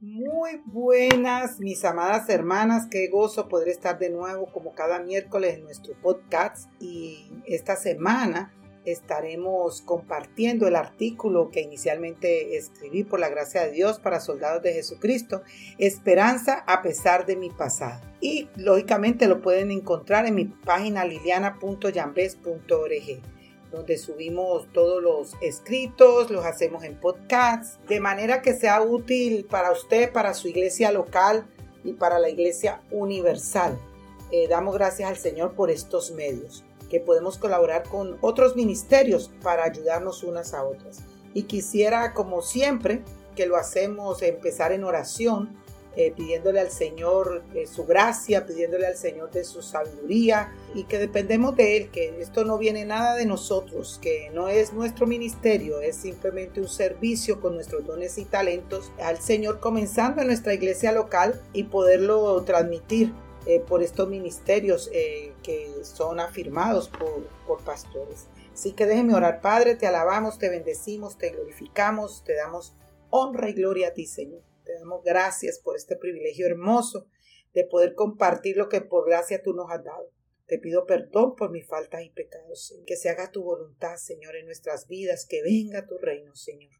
[0.00, 5.64] Muy buenas, mis amadas hermanas, qué gozo poder estar de nuevo como cada miércoles en
[5.64, 13.62] nuestro podcast y esta semana estaremos compartiendo el artículo que inicialmente escribí por la gracia
[13.62, 15.42] de Dios para soldados de Jesucristo,
[15.78, 18.00] Esperanza a pesar de mi pasado.
[18.20, 23.37] Y lógicamente lo pueden encontrar en mi página liliana.yambes.org
[23.70, 29.72] donde subimos todos los escritos, los hacemos en podcast, de manera que sea útil para
[29.72, 31.46] usted, para su iglesia local
[31.84, 33.78] y para la iglesia universal.
[34.30, 39.64] Eh, damos gracias al Señor por estos medios, que podemos colaborar con otros ministerios para
[39.64, 41.00] ayudarnos unas a otras.
[41.34, 43.02] Y quisiera, como siempre,
[43.36, 45.56] que lo hacemos, empezar en oración
[45.96, 50.98] eh, pidiéndole al Señor de su gracia, pidiéndole al Señor de su sabiduría y que
[50.98, 55.80] dependemos de Él, que esto no viene nada de nosotros, que no es nuestro ministerio,
[55.80, 60.92] es simplemente un servicio con nuestros dones y talentos al Señor comenzando en nuestra iglesia
[60.92, 63.12] local y poderlo transmitir
[63.46, 68.26] eh, por estos ministerios eh, que son afirmados por, por pastores.
[68.52, 72.74] Así que déjeme orar, Padre, te alabamos, te bendecimos, te glorificamos, te damos
[73.10, 74.47] honra y gloria a ti, Señor.
[74.68, 77.08] Te damos gracias por este privilegio hermoso
[77.54, 80.12] de poder compartir lo que por gracia tú nos has dado.
[80.46, 84.44] Te pido perdón por mis faltas y pecados, Que se haga tu voluntad, Señor, en
[84.44, 86.74] nuestras vidas, que venga tu reino, Señor.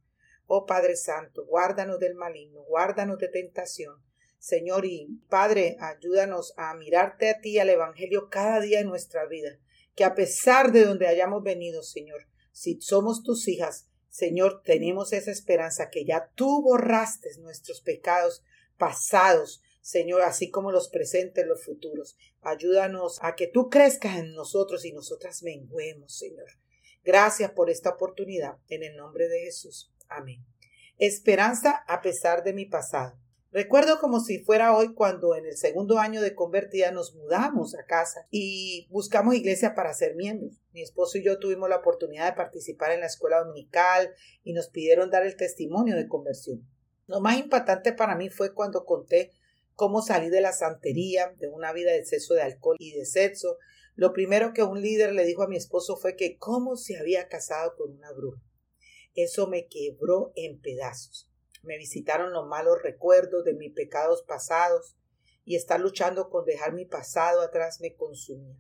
[0.45, 3.95] Oh Padre Santo, guárdanos del maligno, guárdanos de tentación.
[4.39, 9.59] Señor y Padre, ayúdanos a mirarte a ti, al Evangelio, cada día en nuestra vida.
[9.97, 15.31] Que a pesar de donde hayamos venido, Señor, si somos tus hijas, Señor, tenemos esa
[15.31, 18.43] esperanza que ya tú borraste nuestros pecados
[18.77, 22.17] pasados, Señor, así como los presentes, los futuros.
[22.41, 26.49] Ayúdanos a que tú crezcas en nosotros y nosotras menguemos, Señor.
[27.05, 28.59] Gracias por esta oportunidad.
[28.69, 29.93] En el nombre de Jesús.
[30.09, 30.45] Amén.
[30.99, 33.17] Esperanza a pesar de mi pasado.
[33.51, 37.87] Recuerdo como si fuera hoy cuando en el segundo año de convertida nos mudamos a
[37.87, 40.61] casa y buscamos iglesia para ser miembros.
[40.75, 44.15] Mi esposo y yo tuvimos la oportunidad de participar en la escuela dominical
[44.45, 46.69] y nos pidieron dar el testimonio de conversión.
[47.07, 49.33] Lo más impactante para mí fue cuando conté
[49.73, 53.57] cómo salí de la santería, de una vida de exceso de alcohol y de sexo.
[53.95, 57.29] Lo primero que un líder le dijo a mi esposo fue que cómo se había
[57.29, 58.43] casado con una bruja.
[59.15, 61.28] Eso me quebró en pedazos.
[61.63, 64.97] Me visitaron los malos recuerdos de mis pecados pasados
[65.45, 68.57] y estar luchando con dejar mi pasado atrás me consumía.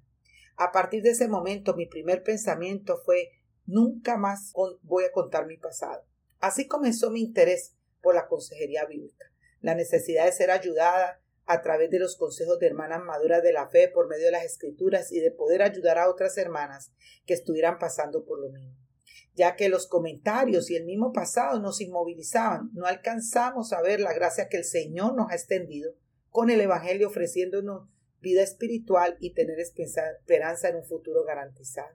[0.56, 3.30] A partir de ese momento mi primer pensamiento fue
[3.66, 6.04] nunca más voy a contar mi pasado.
[6.40, 9.30] Así comenzó mi interés por la consejería bíblica,
[9.60, 13.68] la necesidad de ser ayudada a través de los consejos de hermanas maduras de la
[13.68, 16.92] fe por medio de las escrituras y de poder ayudar a otras hermanas
[17.26, 18.87] que estuvieran pasando por lo mismo
[19.34, 24.12] ya que los comentarios y el mismo pasado nos inmovilizaban, no alcanzamos a ver la
[24.12, 25.92] gracia que el Señor nos ha extendido
[26.30, 27.88] con el Evangelio ofreciéndonos
[28.20, 31.94] vida espiritual y tener esperanza en un futuro garantizado.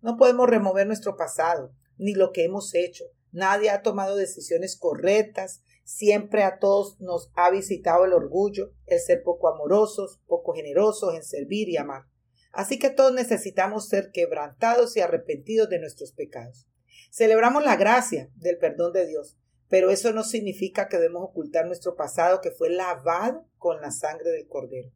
[0.00, 3.04] No podemos remover nuestro pasado, ni lo que hemos hecho.
[3.32, 9.22] Nadie ha tomado decisiones correctas, siempre a todos nos ha visitado el orgullo, el ser
[9.22, 12.04] poco amorosos, poco generosos en servir y amar.
[12.54, 16.68] Así que todos necesitamos ser quebrantados y arrepentidos de nuestros pecados.
[17.10, 19.36] Celebramos la gracia del perdón de Dios,
[19.68, 24.30] pero eso no significa que debemos ocultar nuestro pasado que fue lavado con la sangre
[24.30, 24.92] del Cordero.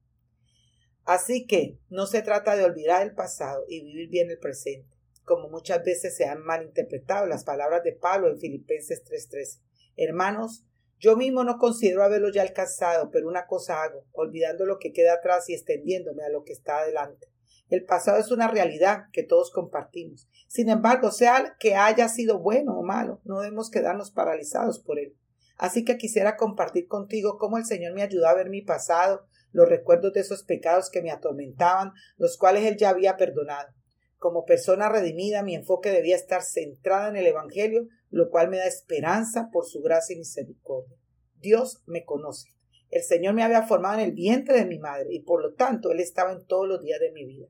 [1.05, 4.95] Así que no se trata de olvidar el pasado y vivir bien el presente,
[5.25, 9.63] como muchas veces se han malinterpretado las palabras de Pablo en Filipenses 3:13.
[9.97, 10.65] Hermanos,
[10.99, 15.15] yo mismo no considero haberlo ya alcanzado, pero una cosa hago, olvidando lo que queda
[15.15, 17.29] atrás y extendiéndome a lo que está adelante.
[17.69, 20.27] El pasado es una realidad que todos compartimos.
[20.49, 25.15] Sin embargo, sea que haya sido bueno o malo, no debemos quedarnos paralizados por él.
[25.59, 29.69] Así que quisiera compartir contigo cómo el Señor me ayudó a ver mi pasado, los
[29.69, 33.69] recuerdos de esos pecados que me atormentaban, los cuales Él ya había perdonado.
[34.17, 38.67] Como persona redimida, mi enfoque debía estar centrado en el Evangelio, lo cual me da
[38.67, 40.97] esperanza por su gracia y misericordia.
[41.37, 42.49] Dios me conoce.
[42.91, 45.91] El Señor me había formado en el vientre de mi madre y por lo tanto
[45.93, 47.49] Él estaba en todos los días de mi vida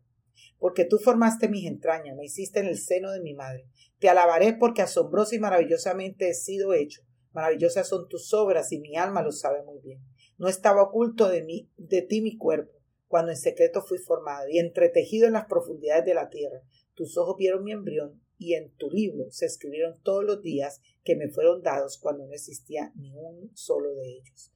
[0.58, 3.66] porque tú formaste mis entrañas, me hiciste en el seno de mi madre.
[3.98, 7.02] Te alabaré porque asombrosa y maravillosamente he sido hecho.
[7.32, 10.00] Maravillosas son tus obras y mi alma lo sabe muy bien.
[10.38, 12.72] No estaba oculto de mí, de ti mi cuerpo,
[13.06, 16.62] cuando en secreto fui formado y entretejido en las profundidades de la tierra.
[16.94, 21.16] Tus ojos vieron mi embrión y en tu libro se escribieron todos los días que
[21.16, 24.52] me fueron dados cuando no existía ni un solo de ellos.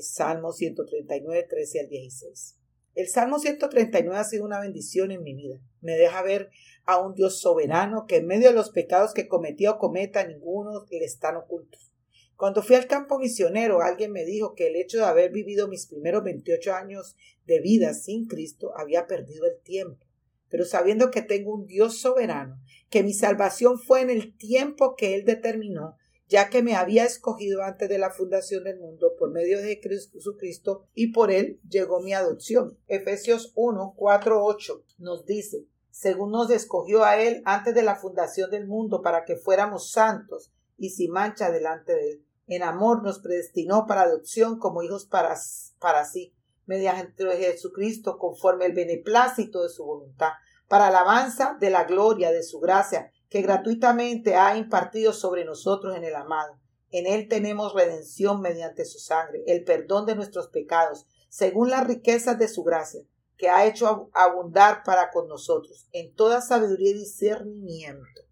[0.00, 2.57] Salmo 139, 13 al 16.
[2.98, 5.60] El Salmo 139 ha sido una bendición en mi vida.
[5.80, 6.50] Me deja ver
[6.84, 10.84] a un Dios soberano que en medio de los pecados que cometía o cometa ninguno
[10.90, 11.92] le están ocultos.
[12.34, 15.86] Cuando fui al campo misionero, alguien me dijo que el hecho de haber vivido mis
[15.86, 17.14] primeros 28 años
[17.46, 20.04] de vida sin Cristo había perdido el tiempo.
[20.48, 22.60] Pero sabiendo que tengo un Dios soberano,
[22.90, 25.96] que mi salvación fue en el tiempo que Él determinó,
[26.28, 30.86] ya que me había escogido antes de la fundación del mundo por medio de Jesucristo
[30.94, 32.78] y por Él llegó mi adopción.
[32.86, 38.50] Efesios 1, 4, 8 nos dice, según nos escogió a Él antes de la fundación
[38.50, 43.20] del mundo para que fuéramos santos y sin mancha delante de Él en amor nos
[43.20, 45.36] predestinó para adopción como hijos para,
[45.78, 46.34] para sí,
[46.64, 50.32] mediante Jesucristo, conforme el beneplácito de su voluntad,
[50.66, 56.04] para alabanza de la gloria de su gracia, que gratuitamente ha impartido sobre nosotros en
[56.04, 56.58] el amado.
[56.90, 62.38] En él tenemos redención mediante su sangre, el perdón de nuestros pecados, según las riquezas
[62.38, 63.02] de su gracia,
[63.36, 68.22] que ha hecho abundar para con nosotros, en toda sabiduría y discernimiento.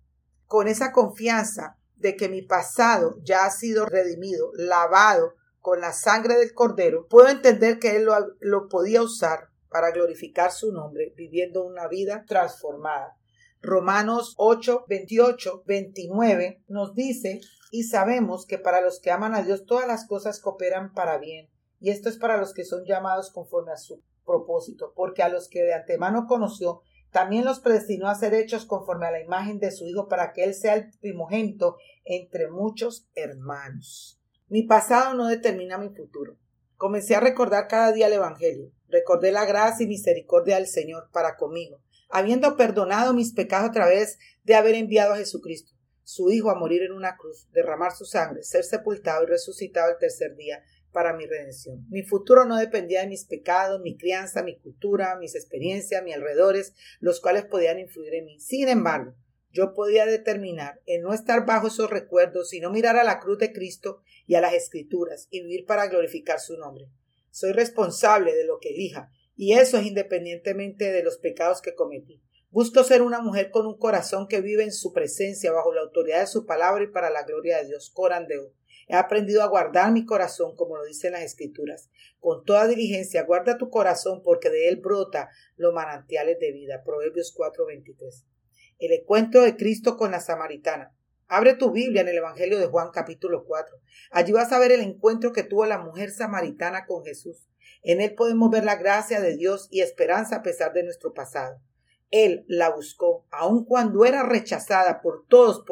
[0.47, 6.37] Con esa confianza de que mi pasado ya ha sido redimido, lavado con la sangre
[6.37, 8.07] del cordero, puedo entender que Él
[8.41, 13.17] lo, podía usar para glorificar su nombre, viviendo una vida transformada.
[13.63, 19.67] Romanos 8, 28, 29 nos dice, y sabemos que para los que aman a Dios
[19.67, 21.49] todas las cosas cooperan para bien,
[21.81, 25.49] y esto es para los que son llamados conforme a su propósito, porque a los
[25.49, 29.71] que de antemano conoció, también los predestinó a ser hechos conforme a la imagen de
[29.71, 34.21] su Hijo para que Él sea el primogénito entre muchos hermanos.
[34.49, 36.37] Mi pasado no determina mi futuro.
[36.77, 38.71] Comencé a recordar cada día el Evangelio.
[38.89, 44.19] Recordé la gracia y misericordia del Señor para conmigo, habiendo perdonado mis pecados a través
[44.45, 45.73] de haber enviado a Jesucristo,
[46.03, 49.99] su Hijo, a morir en una cruz, derramar su sangre, ser sepultado y resucitado el
[49.99, 50.63] tercer día
[50.93, 51.85] para mi redención.
[51.91, 56.75] Mi futuro no dependía de mis pecados, mi crianza, mi cultura, mis experiencias, mis alrededores,
[57.01, 58.41] los cuales podían influir en mí.
[58.41, 59.15] Sin embargo,
[59.51, 63.53] yo podía determinar en no estar bajo esos recuerdos, sino mirar a la cruz de
[63.53, 66.89] Cristo y a las escrituras y vivir para glorificar su nombre.
[67.31, 72.23] Soy responsable de lo que elija, y eso es independientemente de los pecados que cometí.
[72.51, 76.21] Busco ser una mujer con un corazón que vive en su presencia bajo la autoridad
[76.21, 77.91] de su palabra y para la gloria de Dios.
[77.93, 78.55] Corandeo.
[78.89, 81.91] He aprendido a guardar mi corazón, como lo dicen las Escrituras.
[82.19, 86.83] Con toda diligencia, guarda tu corazón, porque de él brota los manantiales de vida.
[86.85, 88.25] Proverbios 4:23.
[88.79, 90.97] El encuentro de Cristo con la samaritana.
[91.27, 93.77] Abre tu Biblia en el Evangelio de Juan capítulo 4.
[94.13, 97.49] Allí vas a ver el encuentro que tuvo la mujer samaritana con Jesús.
[97.83, 101.61] En él podemos ver la gracia de Dios y esperanza a pesar de nuestro pasado.
[102.11, 105.65] Él la buscó, aun cuando era rechazada por todos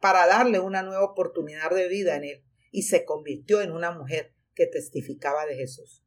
[0.00, 4.32] para darle una nueva oportunidad de vida en él y se convirtió en una mujer
[4.54, 6.04] que testificaba de Jesús.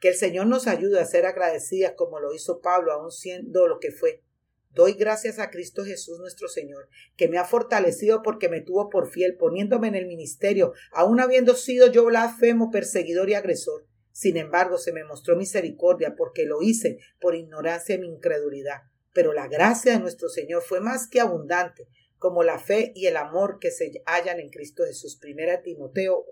[0.00, 3.78] Que el Señor nos ayude a ser agradecidas como lo hizo Pablo, aun siendo lo
[3.78, 4.22] que fue.
[4.70, 9.10] Doy gracias a Cristo Jesús nuestro Señor, que me ha fortalecido porque me tuvo por
[9.10, 13.85] fiel, poniéndome en el ministerio, aun habiendo sido yo blasfemo, perseguidor y agresor.
[14.16, 18.84] Sin embargo, se me mostró misericordia porque lo hice por ignorancia y mi incredulidad.
[19.12, 21.86] Pero la gracia de nuestro Señor fue más que abundante,
[22.16, 25.18] como la fe y el amor que se hallan en Cristo Jesús.
[25.20, 26.24] Primera Timoteo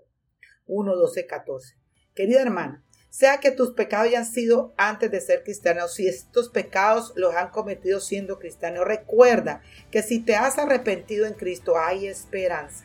[0.65, 1.75] 1, 12, 14.
[2.15, 7.13] Querida hermana, sea que tus pecados hayan sido antes de ser cristiano, si estos pecados
[7.15, 9.61] los han cometido siendo cristiano, recuerda
[9.91, 12.84] que si te has arrepentido en Cristo hay esperanza.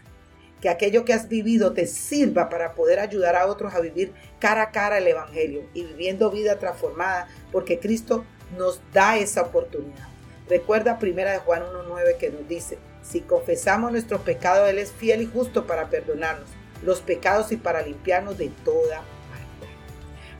[0.60, 4.62] Que aquello que has vivido te sirva para poder ayudar a otros a vivir cara
[4.62, 8.24] a cara el Evangelio y viviendo vida transformada, porque Cristo
[8.56, 10.08] nos da esa oportunidad.
[10.48, 15.22] Recuerda primera de Juan 1.9 que nos dice, si confesamos nuestros pecados, Él es fiel
[15.22, 16.48] y justo para perdonarnos
[16.82, 19.68] los pecados y para limpiarnos de toda maldad.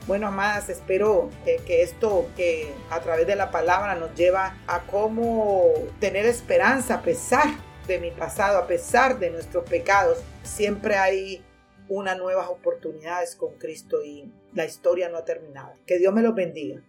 [0.07, 5.71] Bueno, amadas, espero que esto que a través de la palabra nos lleva a cómo
[5.99, 7.49] tener esperanza a pesar
[7.87, 10.19] de mi pasado, a pesar de nuestros pecados.
[10.43, 11.43] Siempre hay
[11.89, 15.73] unas nuevas oportunidades con Cristo y la historia no ha terminado.
[15.85, 16.81] Que Dios me los bendiga.